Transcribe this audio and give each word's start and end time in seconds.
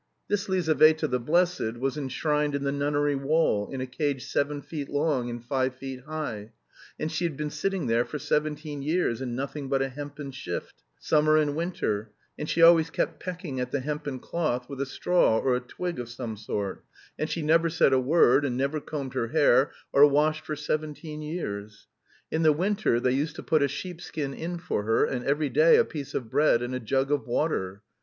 This 0.29 0.49
Lizaveta 0.49 1.07
the 1.07 1.19
Blessed 1.19 1.77
was 1.77 1.95
enshrined 1.95 2.55
in 2.55 2.63
the 2.63 2.71
nunnery 2.71 3.13
wall, 3.13 3.69
in 3.71 3.81
a 3.81 3.85
cage 3.85 4.25
seven 4.25 4.59
feet 4.59 4.89
long 4.89 5.29
and 5.29 5.45
five 5.45 5.75
feet 5.75 6.05
high, 6.05 6.53
and 6.99 7.11
she 7.11 7.23
had 7.23 7.37
been 7.37 7.51
sitting 7.51 7.85
there 7.85 8.03
for 8.03 8.17
seventeen 8.17 8.81
years 8.81 9.21
in 9.21 9.35
nothing 9.35 9.69
but 9.69 9.79
a 9.83 9.89
hempen 9.89 10.31
shift, 10.31 10.81
summer 10.97 11.37
and 11.37 11.55
winter, 11.55 12.09
and 12.35 12.49
she 12.49 12.63
always 12.63 12.89
kept 12.89 13.19
pecking 13.19 13.59
at 13.59 13.69
the 13.69 13.79
hempen 13.81 14.17
cloth 14.17 14.67
with 14.67 14.81
a 14.81 14.87
straw 14.87 15.37
or 15.37 15.55
a 15.55 15.59
twig 15.59 15.99
of 15.99 16.09
some 16.09 16.35
sort, 16.35 16.83
and 17.19 17.29
she 17.29 17.43
never 17.43 17.69
said 17.69 17.93
a 17.93 17.99
word, 17.99 18.43
and 18.43 18.57
never 18.57 18.79
combed 18.81 19.13
her 19.13 19.27
hair, 19.27 19.71
or 19.93 20.07
washed, 20.07 20.43
for 20.47 20.55
seventeen 20.55 21.21
years. 21.21 21.85
In 22.31 22.41
the 22.41 22.51
winter 22.53 22.99
they 22.99 23.11
used 23.11 23.35
to 23.35 23.43
put 23.43 23.61
a 23.61 23.67
sheepskin 23.67 24.33
in 24.33 24.57
for 24.57 24.81
her, 24.81 25.05
and 25.05 25.23
every 25.25 25.49
day 25.49 25.77
a 25.77 25.85
piece 25.85 26.15
of 26.15 26.31
bread 26.31 26.63
and 26.63 26.73
a 26.73 26.79
jug 26.79 27.11
of 27.11 27.27
water. 27.27 27.83